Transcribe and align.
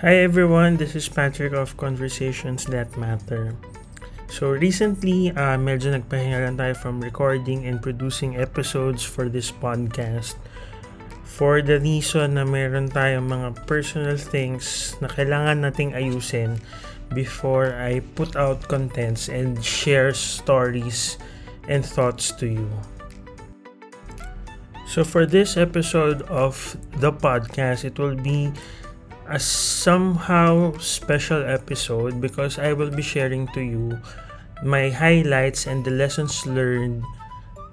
Hi 0.00 0.24
everyone, 0.24 0.80
this 0.80 0.96
is 0.96 1.12
Patrick 1.12 1.52
of 1.52 1.76
Conversations 1.76 2.64
That 2.72 2.96
Matter. 2.96 3.52
So 4.32 4.48
recently, 4.48 5.28
uh, 5.28 5.60
medyo 5.60 5.92
nagpahinga 5.92 6.40
lang 6.40 6.56
tayo 6.56 6.72
from 6.72 7.04
recording 7.04 7.68
and 7.68 7.84
producing 7.84 8.40
episodes 8.40 9.04
for 9.04 9.28
this 9.28 9.52
podcast. 9.52 10.40
For 11.28 11.60
the 11.60 11.76
reason 11.76 12.40
na 12.40 12.48
meron 12.48 12.88
tayong 12.88 13.28
mga 13.28 13.68
personal 13.68 14.16
things 14.16 14.96
na 15.04 15.12
kailangan 15.12 15.68
nating 15.68 15.92
ayusin 15.92 16.64
before 17.12 17.76
I 17.76 18.00
put 18.16 18.40
out 18.40 18.72
contents 18.72 19.28
and 19.28 19.60
share 19.60 20.16
stories 20.16 21.20
and 21.68 21.84
thoughts 21.84 22.32
to 22.40 22.48
you. 22.48 22.72
So 24.88 25.04
for 25.04 25.28
this 25.28 25.60
episode 25.60 26.24
of 26.32 26.56
the 26.96 27.12
podcast, 27.12 27.84
it 27.84 28.00
will 28.00 28.16
be 28.16 28.48
a 29.30 29.38
somehow 29.38 30.74
special 30.82 31.46
episode 31.46 32.20
because 32.20 32.58
I 32.58 32.74
will 32.74 32.90
be 32.90 33.02
sharing 33.02 33.46
to 33.54 33.62
you 33.62 33.94
my 34.66 34.90
highlights 34.90 35.70
and 35.70 35.86
the 35.86 35.94
lessons 35.94 36.44
learned, 36.44 37.06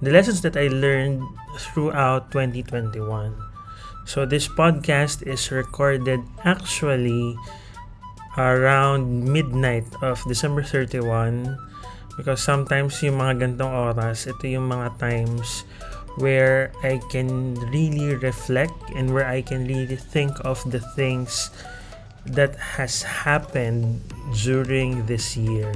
the 0.02 0.14
lessons 0.14 0.46
that 0.46 0.56
I 0.56 0.70
learned 0.70 1.26
throughout 1.58 2.30
2021. 2.30 3.34
So 4.06 4.24
this 4.24 4.48
podcast 4.48 5.26
is 5.26 5.52
recorded 5.52 6.22
actually 6.46 7.36
around 8.38 9.26
midnight 9.26 9.90
of 10.06 10.22
December 10.30 10.62
31 10.62 11.58
because 12.16 12.40
sometimes 12.40 13.02
yung 13.02 13.18
mga 13.18 13.42
gantong 13.42 13.74
oras, 13.74 14.30
ito 14.30 14.46
yung 14.46 14.70
mga 14.70 14.94
times 15.02 15.66
where 16.18 16.74
I 16.82 17.00
can 17.14 17.56
really 17.70 18.16
reflect 18.16 18.74
and 18.96 19.14
where 19.14 19.26
I 19.26 19.42
can 19.42 19.66
really 19.66 19.96
think 19.96 20.34
of 20.44 20.60
the 20.70 20.82
things 20.98 21.50
that 22.26 22.56
has 22.78 23.04
happened 23.04 24.02
during 24.34 25.06
this 25.06 25.38
year. 25.38 25.72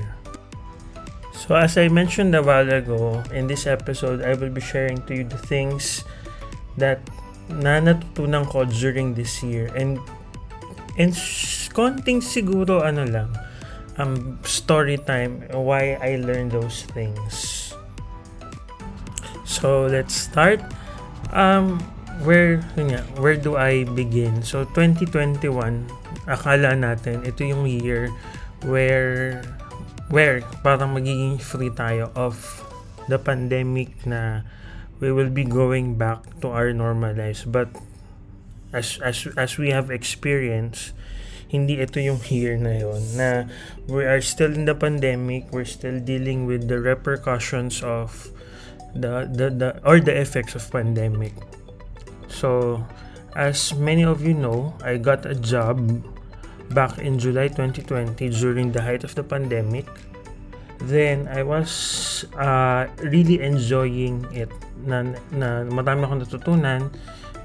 So 1.31 1.55
as 1.55 1.77
I 1.77 1.87
mentioned 1.87 2.35
a 2.35 2.43
while 2.43 2.69
ago, 2.69 3.23
in 3.33 3.47
this 3.47 3.65
episode, 3.65 4.21
I 4.21 4.33
will 4.33 4.49
be 4.49 4.61
sharing 4.61 5.01
to 5.05 5.15
you 5.15 5.23
the 5.23 5.37
things 5.37 6.03
that 6.77 7.01
na 7.49 7.81
ko 8.45 8.65
during 8.65 9.13
this 9.13 9.43
year 9.43 9.67
and 9.75 9.99
and 10.95 11.11
konting 11.75 12.23
siguro 12.23 12.79
ano 12.79 13.03
lang 13.03 13.29
um 13.99 14.39
story 14.47 14.95
time 14.95 15.43
why 15.51 15.99
I 15.99 16.15
learned 16.19 16.55
those 16.55 16.87
things. 16.95 17.60
So 19.43 19.87
let's 19.87 20.13
start. 20.13 20.61
Um 21.33 21.81
where 22.21 22.61
nga, 22.77 23.01
where 23.17 23.37
do 23.37 23.57
I 23.57 23.85
begin? 23.85 24.45
So 24.45 24.65
2021 24.77 25.49
akala 26.29 26.77
natin 26.77 27.25
ito 27.25 27.41
yung 27.41 27.65
year 27.65 28.13
where 28.65 29.41
where 30.13 30.45
parang 30.61 30.93
magiging 30.93 31.41
free 31.41 31.73
tayo 31.73 32.13
of 32.13 32.37
the 33.09 33.17
pandemic 33.17 33.89
na 34.05 34.45
we 35.01 35.09
will 35.09 35.33
be 35.33 35.47
going 35.47 35.97
back 35.97 36.21
to 36.43 36.53
our 36.53 36.69
normal 36.75 37.15
lives 37.15 37.41
but 37.47 37.73
as 38.69 39.01
as 39.01 39.25
as 39.33 39.57
we 39.57 39.73
have 39.73 39.89
experienced 39.89 40.93
hindi 41.51 41.81
ito 41.81 41.99
yung 41.99 42.21
year 42.31 42.55
na 42.55 42.79
yon 42.79 43.01
na 43.17 43.49
we 43.89 44.05
are 44.05 44.21
still 44.21 44.53
in 44.53 44.69
the 44.69 44.77
pandemic 44.77 45.49
we're 45.49 45.67
still 45.67 45.97
dealing 45.99 46.45
with 46.45 46.69
the 46.69 46.77
repercussions 46.79 47.81
of 47.83 48.29
the 48.95 49.29
the, 49.31 49.47
the 49.49 49.69
or 49.87 49.99
the 49.99 50.13
effects 50.13 50.55
of 50.55 50.63
pandemic. 50.71 51.33
So 52.27 52.83
as 53.35 53.73
many 53.75 54.03
of 54.03 54.23
you 54.23 54.33
know 54.33 54.73
I 54.83 54.97
got 54.97 55.25
a 55.25 55.35
job 55.35 55.79
back 56.71 56.99
in 56.99 57.19
July 57.19 57.47
2020 57.47 58.15
during 58.29 58.71
the 58.71 58.81
height 58.81 59.03
of 59.03 59.15
the 59.15 59.23
pandemic. 59.23 59.87
Then 60.81 61.27
I 61.27 61.43
was 61.43 62.25
uh, 62.37 62.87
really 63.03 63.41
enjoying 63.41 64.25
it. 64.33 64.49
Na, 64.81 65.13
na 65.29 65.61
marami 65.69 66.09
akong 66.09 66.25
natutunan. 66.25 66.89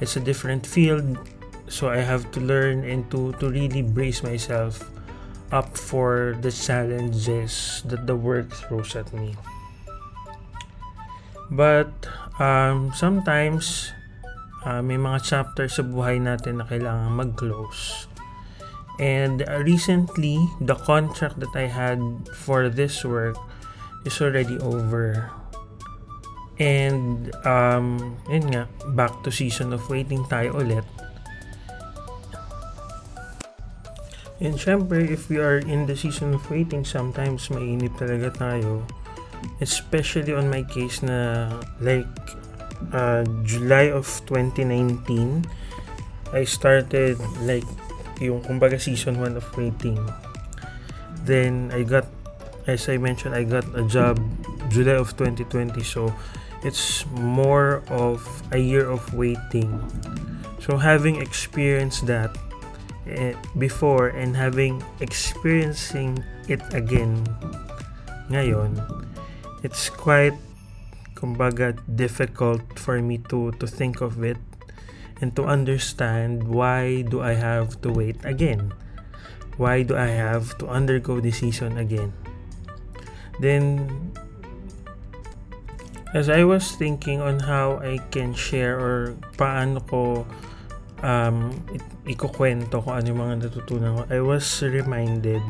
It's 0.01 0.17
a 0.17 0.25
different 0.25 0.65
field. 0.65 1.21
So 1.69 1.91
I 1.91 2.01
have 2.01 2.31
to 2.33 2.41
learn 2.41 2.87
and 2.87 3.05
to, 3.11 3.35
to 3.43 3.51
really 3.51 3.83
brace 3.83 4.23
myself 4.23 4.81
up 5.53 5.77
for 5.77 6.39
the 6.41 6.51
challenges 6.51 7.83
that 7.87 8.06
the 8.06 8.17
work 8.17 8.51
throws 8.51 8.97
at 8.97 9.12
me 9.12 9.37
but 11.56 11.89
um, 12.37 12.93
sometimes 12.93 13.97
uh, 14.69 14.84
may 14.84 15.00
mga 15.00 15.25
chapters 15.25 15.81
sa 15.81 15.83
buhay 15.83 16.21
natin 16.21 16.61
na 16.61 16.69
kailangan 16.69 17.17
mag-close. 17.17 18.12
And 19.00 19.44
uh, 19.44 19.65
recently 19.65 20.37
the 20.61 20.77
contract 20.77 21.41
that 21.41 21.53
I 21.56 21.69
had 21.69 22.00
for 22.33 22.69
this 22.69 23.05
work 23.05 23.37
is 24.05 24.21
already 24.21 24.56
over. 24.61 25.33
And 26.56 27.28
um 27.44 28.17
yun 28.33 28.49
nga 28.49 28.65
back 28.97 29.21
to 29.25 29.28
season 29.28 29.77
of 29.77 29.84
waiting 29.93 30.25
tayo 30.33 30.56
ulit. 30.56 30.88
And 34.41 34.56
syempre 34.56 35.05
if 35.05 35.28
we 35.28 35.37
are 35.37 35.61
in 35.61 35.84
the 35.84 35.97
season 35.97 36.33
of 36.33 36.49
waiting 36.49 36.88
sometimes 36.88 37.53
mainip 37.53 38.00
talaga 38.00 38.33
tayo 38.33 38.88
especially 39.61 40.35
on 40.35 40.49
my 40.49 40.63
case 40.63 41.03
na 41.03 41.49
like 41.81 42.09
uh, 42.93 43.25
July 43.43 43.89
of 43.93 44.07
2019 44.29 45.45
I 46.35 46.43
started 46.45 47.17
like 47.47 47.67
yung 48.21 48.43
kumbaga 48.45 48.81
season 48.81 49.21
1 49.21 49.37
of 49.37 49.47
waiting 49.57 50.01
then 51.25 51.73
I 51.73 51.85
got 51.85 52.09
as 52.67 52.89
I 52.89 52.97
mentioned 52.99 53.35
I 53.35 53.45
got 53.45 53.65
a 53.77 53.85
job 53.87 54.19
July 54.69 54.99
of 54.99 55.15
2020 55.17 55.81
so 55.85 56.13
it's 56.67 57.07
more 57.15 57.83
of 57.89 58.27
a 58.51 58.59
year 58.59 58.89
of 58.91 59.15
waiting. 59.15 59.71
So 60.59 60.77
having 60.77 61.23
experienced 61.23 62.07
that 62.07 62.35
eh, 63.07 63.35
before 63.59 64.09
and 64.09 64.35
having 64.35 64.83
experiencing 64.99 66.25
it 66.49 66.63
again 66.75 67.23
ngayon 68.31 68.75
it's 69.62 69.89
quite 69.89 70.37
kumbaga 71.17 71.72
difficult 71.89 72.61
for 72.77 73.00
me 73.00 73.17
to 73.33 73.53
to 73.56 73.65
think 73.65 74.05
of 74.05 74.21
it 74.21 74.37
and 75.21 75.33
to 75.33 75.49
understand 75.49 76.44
why 76.44 77.00
do 77.09 77.25
I 77.25 77.33
have 77.33 77.81
to 77.81 77.89
wait 77.89 78.21
again? 78.25 78.77
Why 79.56 79.81
do 79.81 79.97
I 79.97 80.12
have 80.12 80.61
to 80.61 80.69
undergo 80.69 81.21
the 81.25 81.33
season 81.33 81.81
again? 81.81 82.12
Then 83.41 83.89
as 86.12 86.28
I 86.28 86.44
was 86.44 86.77
thinking 86.77 87.25
on 87.25 87.41
how 87.41 87.81
I 87.81 87.97
can 88.12 88.37
share 88.37 88.77
or 88.77 89.17
paano 89.41 89.81
ko 89.88 90.28
um, 91.00 91.56
ikukwento 92.05 92.84
ko 92.84 92.88
ano 92.93 93.06
yung 93.09 93.21
mga 93.25 93.37
natutunan 93.49 93.91
ko, 93.97 94.03
I 94.12 94.21
was 94.21 94.44
reminded 94.61 95.44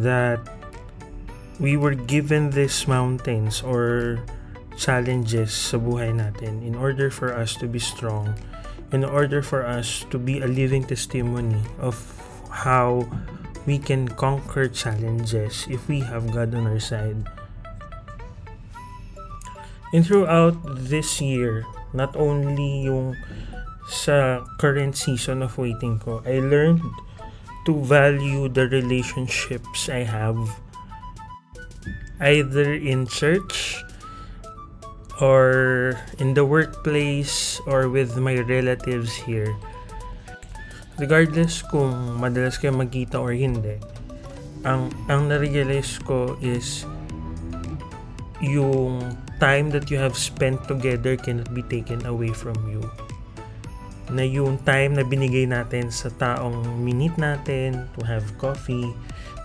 that 0.00 0.40
we 1.60 1.76
were 1.76 1.94
given 1.94 2.50
these 2.50 2.88
mountains 2.88 3.60
or 3.62 4.20
challenges 4.76 5.52
sa 5.52 5.76
buhay 5.76 6.12
natin 6.14 6.64
in 6.64 6.74
order 6.74 7.10
for 7.12 7.32
us 7.32 7.54
to 7.60 7.68
be 7.68 7.78
strong, 7.78 8.32
in 8.92 9.04
order 9.04 9.42
for 9.42 9.64
us 9.64 10.04
to 10.08 10.16
be 10.16 10.40
a 10.40 10.48
living 10.48 10.84
testimony 10.84 11.60
of 11.76 11.96
how 12.48 13.04
we 13.64 13.78
can 13.78 14.08
conquer 14.08 14.66
challenges 14.66 15.66
if 15.70 15.86
we 15.88 16.00
have 16.00 16.32
God 16.32 16.54
on 16.54 16.66
our 16.66 16.80
side. 16.80 17.24
And 19.92 20.06
throughout 20.06 20.56
this 20.88 21.20
year, 21.20 21.68
not 21.92 22.16
only 22.16 22.88
yung 22.88 23.16
sa 23.84 24.40
current 24.56 24.96
season 24.96 25.44
of 25.44 25.60
waiting 25.60 26.00
ko, 26.00 26.24
I 26.24 26.40
learned 26.40 26.80
to 27.68 27.76
value 27.84 28.48
the 28.48 28.66
relationships 28.66 29.92
I 29.92 30.08
have 30.08 30.40
either 32.22 32.72
in 32.78 33.04
church 33.10 33.82
or 35.20 35.98
in 36.22 36.34
the 36.34 36.46
workplace 36.46 37.60
or 37.66 37.90
with 37.90 38.16
my 38.16 38.38
relatives 38.46 39.12
here. 39.12 39.50
Regardless 40.96 41.60
kung 41.66 42.22
madalas 42.22 42.62
kayo 42.62 42.70
magkita 42.72 43.18
or 43.18 43.34
hindi, 43.34 43.82
ang 44.62 44.94
ang 45.10 45.26
na-realize 45.26 45.98
ko 46.06 46.38
is 46.38 46.86
yung 48.38 49.02
time 49.42 49.70
that 49.74 49.90
you 49.90 49.98
have 49.98 50.14
spent 50.14 50.58
together 50.70 51.18
cannot 51.18 51.50
be 51.50 51.66
taken 51.66 51.98
away 52.06 52.30
from 52.30 52.54
you. 52.70 52.82
Na 54.10 54.22
yung 54.22 54.58
time 54.62 54.94
na 54.94 55.02
binigay 55.02 55.48
natin 55.48 55.90
sa 55.90 56.10
taong 56.14 56.62
minute 56.78 57.18
natin 57.18 57.90
to 57.98 58.06
have 58.06 58.22
coffee, 58.38 58.94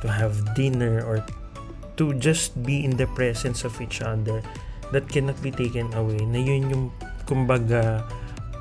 to 0.01 0.07
have 0.09 0.37
dinner, 0.53 1.01
or 1.01 1.23
to 1.97 2.13
just 2.17 2.55
be 2.61 2.85
in 2.85 2.95
the 2.95 3.09
presence 3.17 3.65
of 3.65 3.77
each 3.81 4.01
other 4.01 4.41
that 4.93 5.09
cannot 5.09 5.37
be 5.43 5.51
taken 5.51 5.91
away. 5.97 6.21
Na 6.23 6.39
yun 6.39 6.69
yung 6.69 6.85
kumbaga 7.25 8.05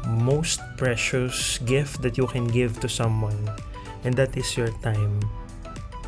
most 0.09 0.59
precious 0.81 1.63
gift 1.63 2.03
that 2.03 2.19
you 2.19 2.27
can 2.27 2.49
give 2.49 2.81
to 2.83 2.89
someone. 2.89 3.37
and 4.07 4.15
that 4.15 4.31
is 4.39 4.55
your 4.55 4.71
time 4.87 5.19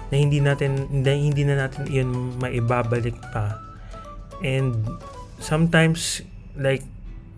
na 0.08 0.22
hindi 0.22 0.38
natin 0.38 0.86
na 1.02 1.12
hindi 1.12 1.42
na 1.42 1.66
natin 1.66 1.90
iyon 1.90 2.38
maibabalik 2.38 3.18
pa 3.34 3.58
and 4.40 4.72
sometimes 5.42 6.22
like 6.54 6.86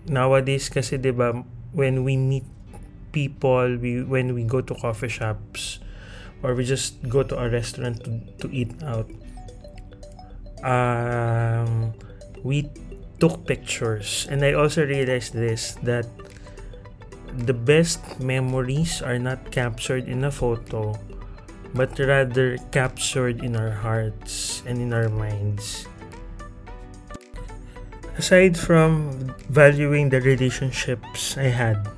nowadays 0.05 0.69
kasi 0.69 1.01
'di 1.01 1.17
ba 1.17 1.33
when 1.73 2.05
we 2.05 2.15
meet 2.15 2.47
people 3.11 3.75
we 3.81 4.05
when 4.05 4.37
we 4.37 4.45
go 4.47 4.63
to 4.63 4.77
coffee 4.77 5.11
shops 5.11 5.81
or 6.45 6.55
we 6.55 6.63
just 6.63 7.01
go 7.11 7.25
to 7.27 7.35
a 7.35 7.51
restaurant 7.51 7.99
to, 8.05 8.23
to 8.39 8.47
eat 8.55 8.71
out 8.87 9.11
um 10.63 11.93
we 12.43 12.69
took 13.19 13.47
pictures 13.47 14.27
and 14.31 14.45
i 14.45 14.53
also 14.53 14.85
realized 14.85 15.33
this 15.33 15.77
that 15.83 16.07
the 17.47 17.55
best 17.55 18.21
memories 18.21 19.03
are 19.03 19.19
not 19.19 19.51
captured 19.51 20.09
in 20.09 20.25
a 20.25 20.31
photo 20.31 20.97
but 21.75 21.99
rather 21.99 22.59
captured 22.75 23.43
in 23.45 23.55
our 23.55 23.71
hearts 23.71 24.63
and 24.67 24.79
in 24.79 24.93
our 24.93 25.09
minds. 25.09 25.87
Aside 28.19 28.59
from 28.59 29.33
valuing 29.49 30.11
the 30.11 30.21
relationships 30.21 31.39
I 31.39 31.55
had 31.55 31.89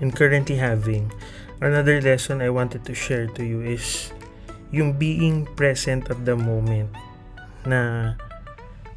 and 0.00 0.14
currently 0.14 0.56
having, 0.56 1.12
another 1.60 2.00
lesson 2.00 2.40
I 2.40 2.50
wanted 2.50 2.84
to 2.86 2.94
share 2.94 3.26
to 3.38 3.44
you 3.44 3.60
is 3.60 4.10
yung 4.72 4.92
being 4.96 5.46
present 5.56 6.10
at 6.10 6.24
the 6.24 6.36
moment 6.36 6.90
na 7.68 8.16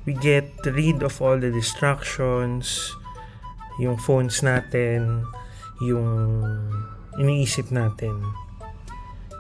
we 0.08 0.16
get 0.16 0.48
rid 0.64 1.04
of 1.04 1.20
all 1.20 1.36
the 1.36 1.52
distractions, 1.52 2.96
yung 3.78 4.00
phones 4.00 4.40
natin, 4.40 5.28
yung 5.84 6.08
iniisip 7.20 7.68
natin 7.70 8.16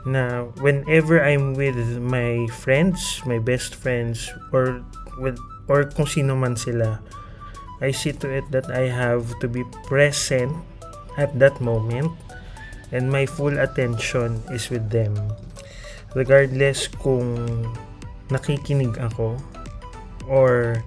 na 0.05 0.49
whenever 0.57 1.21
I'm 1.21 1.53
with 1.53 1.77
my 2.01 2.49
friends, 2.49 3.21
my 3.25 3.37
best 3.37 3.77
friends, 3.77 4.33
or 4.49 4.81
with 5.21 5.37
or 5.69 5.85
kung 5.85 6.09
sino 6.09 6.33
man 6.33 6.57
sila, 6.57 6.99
I 7.79 7.93
see 7.93 8.13
to 8.21 8.29
it 8.29 8.49
that 8.51 8.69
I 8.73 8.89
have 8.89 9.29
to 9.39 9.47
be 9.47 9.63
present 9.85 10.53
at 11.17 11.37
that 11.39 11.61
moment 11.61 12.11
and 12.91 13.09
my 13.11 13.25
full 13.25 13.57
attention 13.57 14.41
is 14.51 14.69
with 14.69 14.89
them. 14.89 15.15
Regardless 16.17 16.89
kung 16.91 17.71
nakikinig 18.31 18.95
ako 18.97 19.37
or 20.25 20.79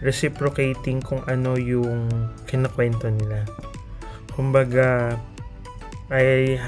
reciprocating 0.00 1.02
kung 1.02 1.20
ano 1.26 1.58
yung 1.58 2.08
kinakwento 2.46 3.10
nila. 3.10 3.44
Kumbaga, 4.32 5.18
I 6.10 6.58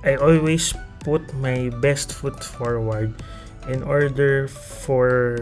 I 0.00 0.16
always 0.16 0.72
put 1.04 1.22
my 1.36 1.68
best 1.80 2.12
foot 2.12 2.40
forward 2.40 3.12
in 3.68 3.84
order 3.84 4.48
for 4.48 5.36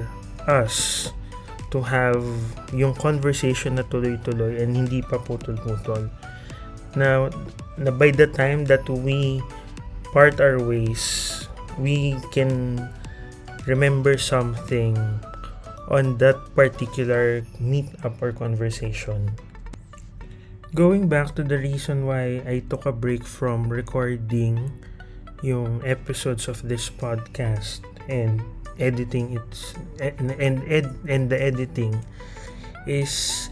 us 0.50 1.08
to 1.70 1.84
have 1.84 2.24
yung 2.72 2.96
conversation 2.96 3.76
na 3.76 3.84
tuloy-tuloy 3.86 4.58
and 4.58 4.74
hindi 4.74 5.04
pa 5.04 5.20
putol-putol. 5.20 6.08
Now, 6.96 7.30
na 7.76 7.92
by 7.92 8.10
the 8.10 8.26
time 8.26 8.66
that 8.66 8.82
we 8.88 9.44
part 10.10 10.40
our 10.40 10.58
ways, 10.58 11.46
we 11.76 12.16
can 12.34 12.82
remember 13.68 14.16
something 14.16 14.96
on 15.92 16.16
that 16.16 16.40
particular 16.56 17.44
meet-up 17.60 18.16
or 18.24 18.32
conversation. 18.32 19.36
Going 20.74 21.08
back 21.08 21.36
to 21.36 21.44
the 21.44 21.60
reason 21.60 22.08
why 22.08 22.40
I 22.48 22.64
took 22.64 22.88
a 22.88 22.92
break 22.92 23.24
from 23.24 23.68
recording 23.68 24.72
yung 25.44 25.84
episodes 25.84 26.48
of 26.48 26.64
this 26.64 26.90
podcast 26.90 27.84
and 28.08 28.42
editing 28.80 29.36
it 29.38 29.52
and 30.00 30.32
and, 30.40 30.64
ed, 30.66 30.88
and 31.06 31.30
the 31.30 31.38
editing 31.38 31.94
is 32.86 33.48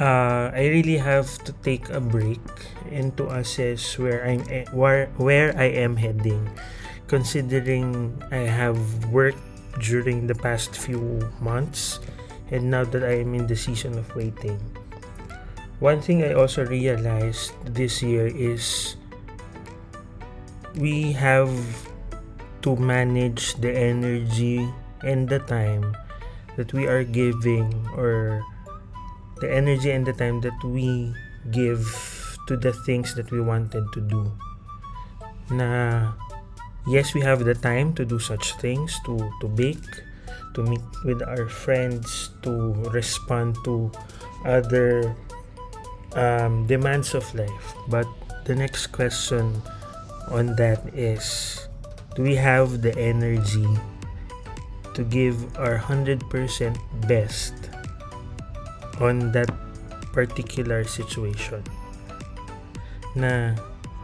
uh, 0.00 0.50
I 0.54 0.70
really 0.72 0.96
have 0.98 1.28
to 1.44 1.52
take 1.62 1.90
a 1.90 2.00
break 2.00 2.42
and 2.90 3.14
to 3.18 3.28
assess 3.28 3.98
where 3.98 4.24
I'm 4.24 4.42
where 4.72 5.12
where 5.20 5.52
I 5.52 5.68
am 5.84 5.96
heading 5.96 6.48
considering 7.08 8.12
I 8.30 8.44
have 8.44 8.78
worked 9.08 9.40
during 9.80 10.28
the 10.28 10.36
past 10.36 10.76
few 10.76 11.24
months 11.40 12.00
and 12.52 12.70
now 12.70 12.84
that 12.84 13.02
I 13.02 13.24
am 13.24 13.34
in 13.34 13.46
the 13.48 13.56
season 13.56 13.96
of 13.96 14.08
waiting. 14.14 14.60
One 15.80 16.00
thing 16.00 16.22
I 16.22 16.34
also 16.34 16.66
realized 16.66 17.56
this 17.64 18.02
year 18.02 18.26
is 18.26 18.96
we 20.76 21.12
have 21.12 21.50
to 22.62 22.76
manage 22.76 23.54
the 23.62 23.72
energy 23.72 24.68
and 25.02 25.28
the 25.28 25.38
time 25.38 25.96
that 26.56 26.72
we 26.74 26.86
are 26.90 27.04
giving 27.04 27.70
or 27.94 28.42
the 29.40 29.46
energy 29.46 29.90
and 29.90 30.04
the 30.04 30.12
time 30.12 30.40
that 30.42 30.58
we 30.64 31.14
give 31.54 31.86
to 32.48 32.56
the 32.56 32.72
things 32.84 33.14
that 33.14 33.30
we 33.30 33.40
wanted 33.40 33.86
to 33.94 34.00
do. 34.02 34.26
Na 35.54 36.12
yes 36.88 37.14
we 37.14 37.20
have 37.20 37.44
the 37.44 37.54
time 37.54 37.92
to 37.94 38.04
do 38.04 38.18
such 38.18 38.54
things 38.56 38.98
to 39.04 39.16
to 39.40 39.48
bake 39.48 40.02
to 40.58 40.62
meet 40.66 40.82
with 41.04 41.22
our 41.22 41.46
friends 41.48 42.30
to 42.42 42.72
respond 42.90 43.54
to 43.62 43.92
other 44.44 45.14
um, 46.18 46.66
demands 46.66 47.14
of 47.14 47.22
life. 47.34 47.74
But 47.88 48.06
the 48.44 48.54
next 48.54 48.88
question 48.88 49.62
on 50.34 50.56
that 50.56 50.82
is 50.94 51.68
do 52.16 52.22
we 52.22 52.34
have 52.34 52.82
the 52.82 52.96
energy 52.98 53.68
to 54.94 55.04
give 55.04 55.38
our 55.56 55.78
100% 55.78 56.26
best 57.06 57.54
on 59.00 59.30
that 59.32 59.50
particular 60.10 60.82
situation? 60.82 61.62
Na 63.14 63.54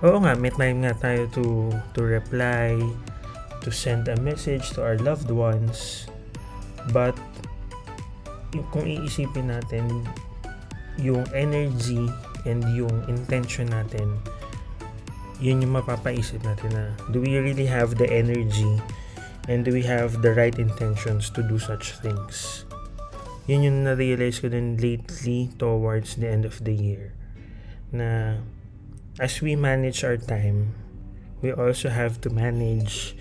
oo 0.03 0.17
nga 0.19 0.35
may 0.35 0.51
time 0.51 0.83
nga 0.83 0.97
tayo 0.99 1.29
to 1.31 1.71
to 1.95 2.03
reply 2.03 2.75
to 3.63 3.69
send 3.71 4.11
a 4.11 4.17
message 4.21 4.75
to 4.75 4.83
our 4.83 4.99
loved 5.01 5.31
ones. 5.31 6.11
But 6.91 7.17
kung 8.75 8.87
iisipin 8.87 9.51
natin 9.51 9.87
yung 10.99 11.27
energy 11.35 12.07
and 12.47 12.63
yung 12.71 13.03
intention 13.11 13.67
natin 13.73 14.07
yun 15.43 15.59
yung 15.59 15.75
mapapaisip 15.75 16.39
natin 16.47 16.71
na 16.71 16.85
do 17.11 17.19
we 17.19 17.35
really 17.35 17.67
have 17.67 17.99
the 17.99 18.07
energy 18.07 18.79
and 19.51 19.67
do 19.67 19.75
we 19.75 19.83
have 19.83 20.23
the 20.23 20.33
right 20.33 20.57
intentions 20.57 21.29
to 21.35 21.43
do 21.43 21.59
such 21.59 21.99
things? 21.99 22.65
Yun 23.45 23.67
yung 23.67 23.79
na-realize 23.85 24.41
ko 24.41 24.49
din 24.49 24.81
lately 24.81 25.53
towards 25.61 26.17
the 26.17 26.31
end 26.31 26.49
of 26.49 26.63
the 26.65 26.73
year 26.73 27.13
na 27.93 28.41
as 29.21 29.41
we 29.41 29.55
manage 29.55 30.03
our 30.03 30.17
time 30.17 30.75
we 31.45 31.53
also 31.53 31.89
have 31.93 32.21
to 32.25 32.31
manage 32.31 33.15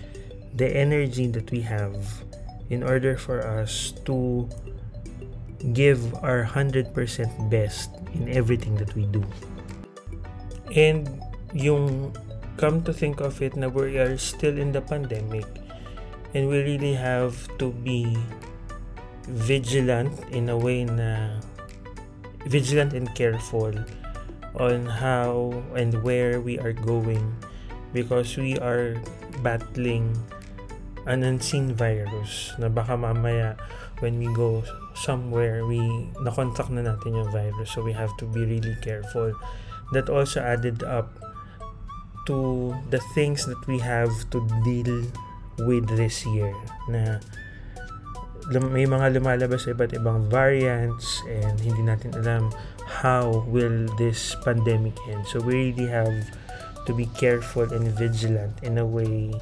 the 0.56 0.64
energy 0.64 1.26
that 1.26 1.50
we 1.50 1.60
have 1.60 2.24
in 2.70 2.82
order 2.82 3.18
for 3.20 3.44
us 3.44 3.92
to 4.08 4.48
give 5.72 6.00
our 6.24 6.44
100% 6.44 6.88
best 7.50 7.90
in 8.14 8.28
everything 8.28 8.76
that 8.76 8.94
we 8.96 9.04
do. 9.12 9.20
And 10.72 11.04
yung 11.52 12.16
come 12.56 12.82
to 12.88 12.92
think 12.92 13.20
of 13.20 13.42
it 13.42 13.56
na 13.56 13.68
we 13.68 13.98
are 13.98 14.16
still 14.16 14.56
in 14.56 14.72
the 14.72 14.80
pandemic 14.80 15.44
and 16.32 16.48
we 16.48 16.64
really 16.64 16.94
have 16.94 17.36
to 17.58 17.70
be 17.84 18.16
vigilant 19.28 20.16
in 20.32 20.48
a 20.48 20.56
way 20.56 20.88
na 20.88 21.40
vigilant 22.46 22.96
and 22.96 23.10
careful 23.12 23.72
on 24.58 24.86
how 24.86 25.50
and 25.74 26.02
where 26.02 26.40
we 26.40 26.58
are 26.58 26.72
going 26.72 27.34
because 27.92 28.36
we 28.36 28.58
are 28.58 28.98
battling 29.42 30.14
an 31.06 31.22
unseen 31.22 31.74
virus 31.74 32.54
na 32.56 32.68
baka 32.70 32.96
mamaya 32.96 33.58
when 34.00 34.16
we 34.16 34.30
go 34.32 34.64
somewhere 34.96 35.66
we 35.66 35.78
nakontak 36.22 36.70
na 36.70 36.80
natin 36.80 37.18
yung 37.18 37.30
virus. 37.34 37.74
So 37.74 37.82
we 37.82 37.92
have 37.92 38.14
to 38.22 38.24
be 38.26 38.46
really 38.46 38.74
careful. 38.80 39.34
That 39.92 40.08
also 40.08 40.40
added 40.40 40.82
up 40.82 41.12
to 42.26 42.72
the 42.88 43.02
things 43.12 43.44
that 43.44 43.60
we 43.68 43.78
have 43.84 44.10
to 44.32 44.40
deal 44.64 45.04
with 45.60 45.86
this 45.92 46.24
year 46.24 46.56
na 46.88 47.20
may 48.48 48.84
mga 48.84 49.16
lumalabas 49.16 49.64
sa 49.64 49.72
iba't 49.72 49.96
ibang 49.96 50.28
variants 50.28 51.24
and 51.28 51.56
hindi 51.60 51.80
natin 51.80 52.12
alam 52.16 52.52
how 52.86 53.44
will 53.48 53.88
this 53.96 54.36
pandemic 54.44 54.96
end. 55.08 55.26
So 55.26 55.40
we 55.40 55.72
really 55.72 55.88
have 55.88 56.12
to 56.86 56.92
be 56.92 57.06
careful 57.16 57.64
and 57.72 57.88
vigilant 57.96 58.62
in 58.62 58.78
a 58.78 58.86
way 58.86 59.32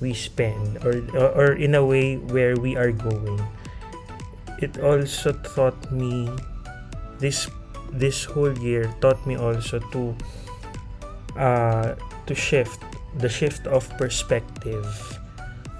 we 0.00 0.14
spend 0.16 0.80
or 0.84 1.04
or 1.36 1.52
in 1.52 1.76
a 1.76 1.84
way 1.84 2.16
where 2.16 2.56
we 2.56 2.76
are 2.76 2.92
going. 2.92 3.40
It 4.60 4.80
also 4.80 5.32
taught 5.56 5.76
me 5.92 6.28
this 7.20 7.48
this 7.92 8.24
whole 8.24 8.56
year 8.58 8.88
taught 9.00 9.20
me 9.26 9.36
also 9.36 9.78
to 9.92 10.16
uh, 11.36 11.94
to 12.26 12.34
shift 12.34 12.80
the 13.18 13.28
shift 13.28 13.66
of 13.66 13.88
perspective. 13.98 14.86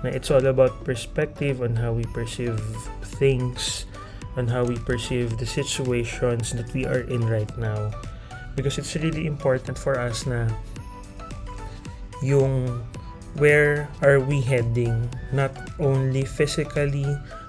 It's 0.02 0.30
all 0.30 0.44
about 0.44 0.84
perspective 0.84 1.60
on 1.60 1.76
how 1.76 1.92
we 1.92 2.04
perceive 2.16 2.58
things, 3.20 3.84
on 4.36 4.46
how 4.46 4.64
we 4.64 4.76
perceive 4.78 5.38
the 5.38 5.46
situations 5.46 6.52
that 6.52 6.72
we 6.72 6.86
are 6.86 7.02
in 7.10 7.26
right 7.26 7.50
now. 7.58 7.90
Because 8.54 8.78
it's 8.78 8.94
really 8.96 9.26
important 9.26 9.78
for 9.78 9.98
us 9.98 10.26
na 10.26 10.50
yung 12.20 12.84
where 13.38 13.88
are 14.02 14.20
we 14.20 14.40
heading 14.42 15.08
not 15.32 15.54
only 15.78 16.24
physically 16.24 17.06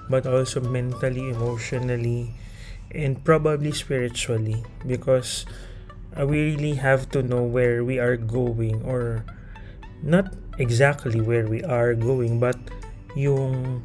but 0.08 0.26
also 0.26 0.60
mentally 0.60 1.28
emotionally 1.30 2.32
and 2.94 3.18
probably 3.24 3.72
spiritually 3.72 4.62
because 4.86 5.44
uh, 6.16 6.26
we 6.26 6.54
really 6.54 6.74
have 6.74 7.08
to 7.10 7.22
know 7.22 7.42
where 7.42 7.84
we 7.84 7.98
are 7.98 8.16
going 8.16 8.80
or 8.84 9.24
not 10.02 10.32
exactly 10.58 11.20
where 11.20 11.46
we 11.48 11.62
are 11.64 11.94
going 11.94 12.38
but 12.38 12.56
yung 13.16 13.82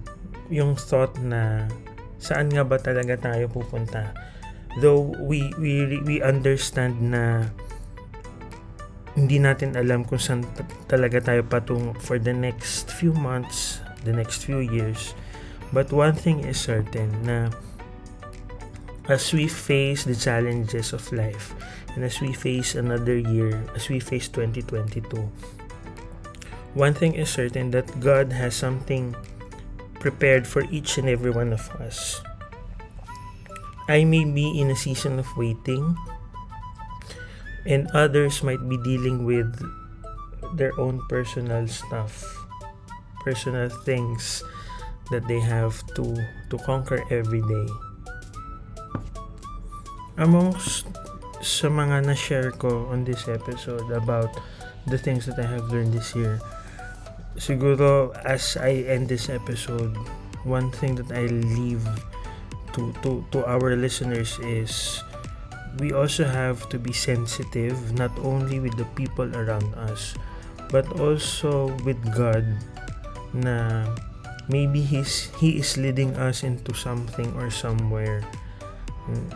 yung 0.50 0.75
thought 0.75 1.16
na 1.20 1.68
saan 2.17 2.50
nga 2.50 2.65
ba 2.65 2.81
talaga 2.81 3.17
tayo 3.17 3.50
pupunta 3.50 4.13
though 4.77 5.13
we 5.17 5.50
we 5.57 6.01
we 6.05 6.21
understand 6.21 7.01
na 7.01 7.50
hindi 9.17 9.41
natin 9.41 9.74
alam 9.74 10.05
kung 10.05 10.21
saan 10.21 10.45
talaga 10.86 11.17
tayo 11.17 11.41
patungo 11.41 11.97
for 11.97 12.21
the 12.21 12.33
next 12.33 12.93
few 12.93 13.09
months, 13.17 13.81
the 14.05 14.13
next 14.13 14.45
few 14.45 14.62
years. 14.62 15.17
But 15.74 15.89
one 15.89 16.13
thing 16.13 16.45
is 16.45 16.62
certain 16.62 17.09
na 17.25 17.50
as 19.09 19.33
we 19.33 19.50
face 19.50 20.05
the 20.05 20.13
challenges 20.13 20.93
of 20.93 21.01
life 21.09 21.57
and 21.97 22.05
as 22.05 22.21
we 22.21 22.29
face 22.29 22.77
another 22.77 23.17
year, 23.17 23.57
as 23.74 23.89
we 23.89 23.97
face 23.97 24.29
2022, 24.29 25.01
one 26.77 26.93
thing 26.93 27.17
is 27.17 27.33
certain 27.33 27.74
that 27.74 27.89
God 27.97 28.29
has 28.38 28.53
something 28.53 29.17
prepared 30.00 30.48
for 30.48 30.63
each 30.72 30.98
and 30.98 31.10
every 31.10 31.32
one 31.32 31.54
of 31.54 31.70
us. 31.82 32.22
I 33.88 34.04
may 34.04 34.25
be 34.25 34.60
in 34.60 34.70
a 34.70 34.75
season 34.75 35.20
of 35.20 35.27
waiting, 35.38 35.96
and 37.68 37.92
others 37.92 38.44
might 38.44 38.63
be 38.68 38.77
dealing 38.84 39.25
with 39.25 39.51
their 40.56 40.72
own 40.80 41.04
personal 41.10 41.68
stuff 41.68 42.24
personal 43.20 43.68
things 43.84 44.44
that 45.12 45.27
they 45.27 45.39
have 45.39 45.84
to 45.96 46.16
to 46.50 46.56
conquer 46.63 47.04
every 47.12 47.44
day 47.44 47.68
amongst 50.16 50.88
sa 51.44 51.68
mga 51.68 52.08
na-share 52.08 52.56
ko 52.56 52.88
on 52.88 53.04
this 53.04 53.27
episode 53.27 53.86
about 53.92 54.32
the 54.88 54.98
things 54.98 55.27
that 55.27 55.38
I 55.38 55.46
have 55.46 55.68
learned 55.68 55.92
this 55.92 56.16
year 56.16 56.39
siguro 57.38 58.12
as 58.25 58.58
I 58.58 58.86
end 58.89 59.10
this 59.10 59.29
episode 59.29 59.94
one 60.44 60.70
thing 60.74 60.98
that 60.98 61.10
I 61.13 61.29
leave 61.29 61.86
to 62.74 62.94
to 63.01 63.24
to 63.34 63.46
our 63.46 63.77
listeners 63.77 64.38
is 64.41 65.01
we 65.77 65.94
also 65.94 66.25
have 66.25 66.70
to 66.74 66.77
be 66.82 66.91
sensitive 66.91 67.77
not 67.94 68.12
only 68.25 68.60
with 68.60 68.74
the 68.77 68.89
people 68.98 69.29
around 69.38 69.70
us 69.89 70.17
but 70.74 70.86
also 70.98 71.72
with 71.86 72.01
God 72.12 72.44
na 73.32 73.86
maybe 74.50 74.82
he's 74.82 75.29
he 75.38 75.62
is 75.62 75.77
leading 75.77 76.15
us 76.17 76.44
into 76.44 76.74
something 76.74 77.32
or 77.36 77.51
somewhere. 77.51 78.24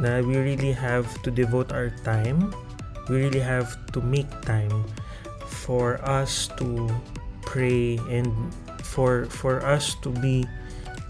Na 0.03 0.20
we 0.20 0.36
really 0.36 0.75
have 0.75 1.08
to 1.24 1.31
devote 1.31 1.72
our 1.72 1.96
time 2.03 2.51
we 3.08 3.24
really 3.27 3.39
have 3.39 3.75
to 3.91 4.00
make 4.03 4.29
time 4.43 4.84
for 5.48 6.00
us 6.03 6.51
to 6.60 6.91
pray 7.51 8.00
and 8.08 8.31
for 8.79 9.27
for 9.27 9.60
us 9.60 10.00
to 10.00 10.08
be 10.24 10.48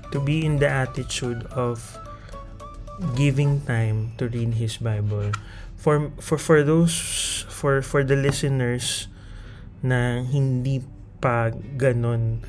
to 0.10 0.17
be 0.17 0.41
in 0.41 0.57
the 0.57 0.65
attitude 0.65 1.45
of 1.53 1.77
giving 3.13 3.62
time 3.69 4.17
to 4.17 4.25
read 4.25 4.57
his 4.57 4.81
Bible. 4.81 5.29
For 5.77 6.10
for 6.17 6.41
for 6.41 6.65
those 6.65 6.98
for 7.45 7.86
for 7.86 8.01
the 8.01 8.17
listeners 8.17 9.05
na 9.86 10.25
hindi 10.25 10.81
pa 11.21 11.53
ganon 11.77 12.41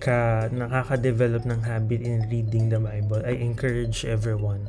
ka 0.00 0.48
nakaka-develop 0.48 1.44
ng 1.44 1.60
habit 1.64 2.00
in 2.00 2.24
reading 2.32 2.72
the 2.72 2.80
Bible, 2.80 3.20
I 3.24 3.36
encourage 3.40 4.08
everyone 4.08 4.68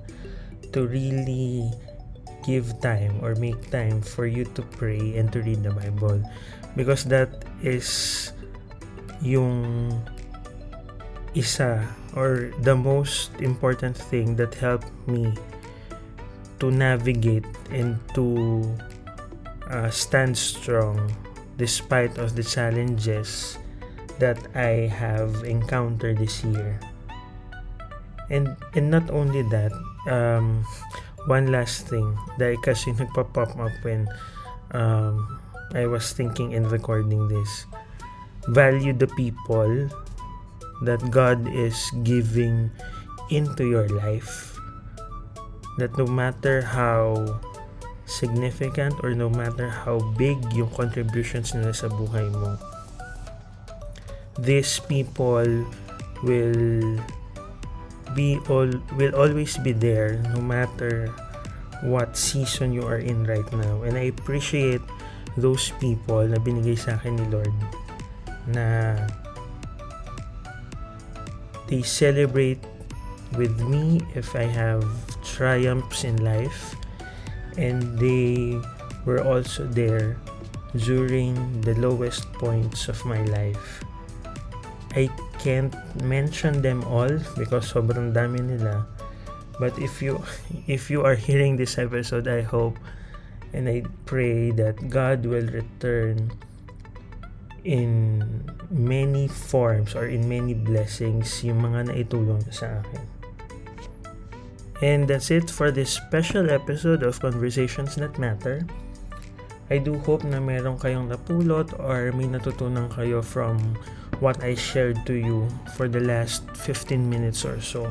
to 0.75 0.83
really 0.83 1.71
give 2.43 2.67
time 2.83 3.19
or 3.23 3.35
make 3.39 3.71
time 3.71 4.03
for 4.03 4.27
you 4.27 4.43
to 4.55 4.61
pray 4.75 5.15
and 5.15 5.31
to 5.31 5.39
read 5.41 5.63
the 5.63 5.71
Bible 5.71 6.19
because 6.75 7.07
that 7.07 7.31
is 7.65 8.31
yung 9.25 9.89
isa 11.33 11.83
or 12.15 12.53
the 12.61 12.77
most 12.77 13.33
important 13.41 13.97
thing 13.97 14.37
that 14.37 14.53
helped 14.55 14.87
me 15.09 15.33
to 16.61 16.71
navigate 16.71 17.43
and 17.73 17.99
to 18.13 18.63
uh, 19.67 19.89
stand 19.89 20.37
strong 20.37 20.95
despite 21.57 22.15
of 22.21 22.37
the 22.37 22.43
challenges 22.43 23.57
that 24.19 24.39
I 24.55 24.87
have 24.87 25.43
encountered 25.43 26.21
this 26.21 26.43
year. 26.45 26.79
And 28.31 28.55
and 28.73 28.89
not 28.89 29.11
only 29.11 29.43
that, 29.51 29.75
um, 30.07 30.63
one 31.27 31.51
last 31.51 31.91
thing 31.91 32.15
dahil 32.39 32.57
kasi 32.63 32.95
nagpa-pop 32.95 33.53
up 33.59 33.75
when 33.83 34.07
um, 34.71 35.41
I 35.73 35.87
was 35.87 36.13
thinking 36.13 36.53
and 36.53 36.69
recording 36.69 37.27
this. 37.27 37.65
Value 38.47 38.93
the 38.93 39.09
people 39.17 39.89
that 40.83 41.01
God 41.09 41.47
is 41.49 41.77
giving 42.03 42.69
into 43.31 43.65
your 43.65 43.87
life. 43.89 44.53
That 45.77 45.97
no 45.97 46.05
matter 46.05 46.61
how 46.61 47.41
significant 48.05 49.01
or 49.01 49.17
no 49.17 49.29
matter 49.29 49.69
how 49.69 49.99
big 50.15 50.37
yung 50.53 50.69
contributions 50.77 51.57
nila 51.57 51.73
sa 51.73 51.89
buhay 51.89 52.29
mo, 52.29 52.55
these 54.37 54.79
people 54.85 55.65
will 56.23 56.99
be 58.15 58.39
all 58.47 58.69
will 58.95 59.11
always 59.17 59.57
be 59.59 59.75
there 59.75 60.23
no 60.31 60.39
matter 60.39 61.11
what 61.83 62.15
season 62.15 62.71
you 62.71 62.85
are 62.85 63.01
in 63.01 63.27
right 63.27 63.47
now 63.51 63.83
and 63.83 63.99
I 63.99 64.07
appreciate 64.07 64.81
those 65.37 65.71
people 65.83 66.23
na 66.23 66.39
binigay 66.39 66.79
sa 66.79 66.95
akin 66.95 67.19
ni 67.19 67.25
Lord 67.27 67.55
na 68.47 68.95
they 71.67 71.81
celebrate 71.81 72.61
with 73.35 73.57
me 73.67 74.01
if 74.13 74.35
I 74.37 74.45
have 74.45 74.85
triumphs 75.25 76.05
in 76.05 76.21
life 76.23 76.77
and 77.57 77.97
they 77.99 78.59
were 79.03 79.23
also 79.23 79.65
there 79.65 80.17
during 80.75 81.61
the 81.61 81.73
lowest 81.79 82.27
points 82.33 82.87
of 82.87 82.99
my 83.05 83.23
life. 83.31 83.83
I 84.95 85.09
can't 85.39 85.75
mention 86.03 86.61
them 86.61 86.83
all 86.87 87.11
because 87.37 87.71
sobrang 87.71 88.11
dami 88.11 88.43
nila. 88.43 88.87
But 89.59 89.75
if 89.79 90.03
you 90.03 90.19
if 90.67 90.91
you 90.91 91.03
are 91.03 91.15
hearing 91.15 91.55
this 91.55 91.79
episode, 91.79 92.27
I 92.27 92.43
hope 92.43 92.75
and 93.53 93.69
I 93.69 93.83
pray 94.05 94.51
that 94.55 94.89
God 94.89 95.25
will 95.25 95.45
return 95.47 96.31
in 97.65 98.21
many 98.69 99.27
forms 99.27 99.97
or 99.97 100.05
in 100.05 100.29
many 100.29 100.53
blessings 100.53 101.43
yung 101.43 101.65
mga 101.65 101.91
naitulong 101.91 102.45
sa 102.53 102.81
akin. 102.85 103.03
And 104.83 105.07
that's 105.07 105.31
it 105.31 105.49
for 105.49 105.71
this 105.71 105.89
special 105.89 106.51
episode 106.51 107.01
of 107.01 107.19
Conversations 107.19 107.95
That 107.95 108.19
Matter. 108.19 108.67
I 109.71 109.81
do 109.81 109.97
hope 110.05 110.21
na 110.21 110.37
meron 110.37 110.77
kayong 110.77 111.09
napulot 111.09 111.73
or 111.81 112.13
may 112.13 112.29
natutunan 112.29 112.91
kayo 112.93 113.25
from 113.25 113.57
what 114.21 114.37
I 114.45 114.53
shared 114.53 115.01
to 115.09 115.17
you 115.17 115.49
for 115.73 115.89
the 115.89 116.03
last 116.03 116.45
15 116.53 117.01
minutes 117.01 117.41
or 117.41 117.57
so. 117.57 117.89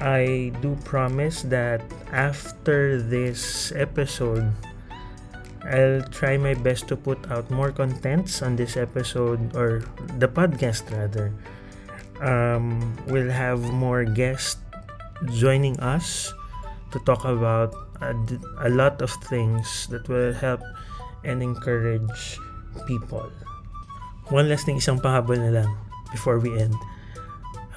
I 0.00 0.52
do 0.64 0.80
promise 0.84 1.44
that 1.52 1.84
after 2.10 3.00
this 3.00 3.70
episode, 3.76 4.48
I'll 5.60 6.00
try 6.08 6.40
my 6.40 6.56
best 6.56 6.88
to 6.88 6.96
put 6.96 7.20
out 7.30 7.50
more 7.52 7.70
contents 7.70 8.40
on 8.40 8.56
this 8.56 8.80
episode 8.80 9.54
or 9.54 9.84
the 10.16 10.28
podcast 10.28 10.88
rather. 10.88 11.36
Um, 12.24 12.96
we'll 13.08 13.30
have 13.30 13.60
more 13.72 14.04
guests 14.04 14.60
joining 15.36 15.78
us 15.80 16.32
to 16.92 16.98
talk 17.04 17.24
about 17.24 17.76
a, 18.00 18.16
a 18.64 18.70
lot 18.72 19.02
of 19.02 19.12
things 19.28 19.86
that 19.92 20.08
will 20.08 20.32
help 20.32 20.60
and 21.24 21.42
encourage 21.42 22.40
people. 22.86 23.28
One 24.32 24.48
last 24.48 24.64
thing, 24.64 24.80
isang 24.80 25.00
pahabol 25.04 25.36
na 25.44 25.60
lang 25.60 25.70
before 26.08 26.40
we 26.40 26.56
end. 26.56 26.76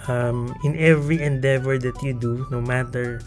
Um, 0.07 0.51
in 0.63 0.75
every 0.75 1.21
endeavor 1.21 1.79
that 1.79 2.01
you 2.03 2.13
do, 2.13 2.45
no 2.51 2.59
matter 2.59 3.21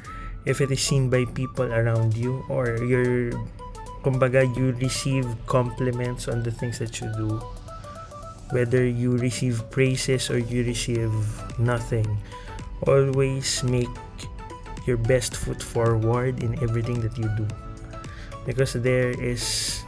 if 0.44 0.60
it 0.60 0.70
is 0.70 0.80
seen 0.80 1.10
by 1.10 1.24
people 1.24 1.66
around 1.72 2.16
you 2.16 2.44
or 2.48 2.78
you're 2.84 3.32
kumbaga 4.06 4.46
you 4.54 4.70
receive 4.78 5.26
compliments 5.50 6.30
on 6.30 6.46
the 6.46 6.54
things 6.54 6.78
that 6.78 7.02
you 7.02 7.10
do. 7.18 7.42
Whether 8.54 8.86
you 8.86 9.18
receive 9.18 9.66
praises 9.74 10.30
or 10.30 10.38
you 10.38 10.62
receive 10.62 11.10
nothing 11.58 12.06
always 12.86 13.64
make 13.66 13.90
your 14.86 14.96
best 14.96 15.34
foot 15.34 15.58
forward 15.58 16.38
in 16.46 16.54
everything 16.62 17.02
that 17.02 17.18
you 17.18 17.26
do. 17.34 17.48
Because 18.46 18.78
there 18.78 19.10
is 19.10 19.82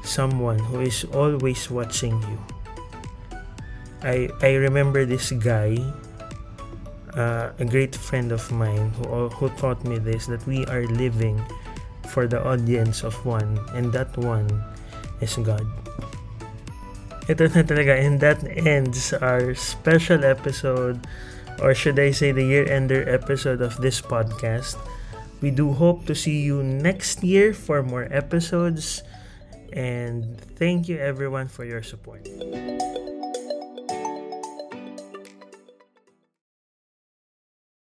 someone 0.00 0.58
who 0.58 0.80
is 0.80 1.04
always 1.12 1.68
watching 1.68 2.16
you. 2.24 2.38
I 4.00 4.32
i 4.40 4.56
remember 4.56 5.04
this 5.04 5.28
guy 5.36 5.76
uh, 7.14 7.50
a 7.58 7.64
great 7.64 7.94
friend 7.94 8.32
of 8.32 8.42
mine 8.50 8.90
who 8.98 9.28
who 9.28 9.48
taught 9.56 9.82
me 9.84 9.98
this 9.98 10.26
that 10.26 10.44
we 10.46 10.66
are 10.66 10.86
living 10.86 11.38
for 12.10 12.26
the 12.26 12.42
audience 12.42 13.02
of 13.02 13.14
one, 13.24 13.58
and 13.74 13.92
that 13.92 14.10
one 14.18 14.50
is 15.20 15.38
God. 15.38 15.66
Ito 17.30 17.46
na 17.54 17.62
talaga, 17.62 17.94
and 17.94 18.18
that 18.18 18.42
ends 18.42 19.14
our 19.14 19.54
special 19.54 20.26
episode, 20.26 21.06
or 21.62 21.74
should 21.74 21.98
I 21.98 22.10
say 22.10 22.34
the 22.34 22.42
year-ender 22.42 23.06
episode 23.06 23.62
of 23.62 23.78
this 23.78 24.02
podcast. 24.02 24.74
We 25.40 25.54
do 25.54 25.72
hope 25.72 26.04
to 26.10 26.14
see 26.14 26.42
you 26.42 26.62
next 26.62 27.22
year 27.22 27.54
for 27.54 27.82
more 27.86 28.10
episodes, 28.10 29.06
and 29.72 30.36
thank 30.58 30.90
you 30.90 30.98
everyone 30.98 31.46
for 31.46 31.64
your 31.64 31.86
support. 31.86 32.26